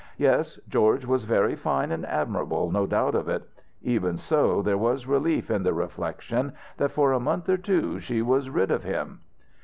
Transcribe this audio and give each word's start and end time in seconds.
Yes, 0.17 0.57
George 0.67 1.05
was 1.05 1.25
very 1.25 1.55
fine 1.55 1.91
and 1.91 2.07
admirable, 2.07 2.71
no 2.71 2.87
doubt 2.87 3.13
of 3.13 3.29
it: 3.29 3.47
even 3.83 4.17
so, 4.17 4.63
there 4.63 4.75
was 4.75 5.05
relief 5.05 5.51
in 5.51 5.61
the 5.61 5.75
reflection 5.75 6.53
that 6.77 6.89
for 6.89 7.11
a 7.13 7.19
month 7.19 7.47
or 7.47 7.57
two 7.57 7.99
she 7.99 8.23
was 8.23 8.49
rid 8.49 8.71
of 8.71 8.83
him. 8.83 9.19